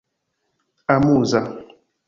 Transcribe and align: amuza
amuza 0.93 1.39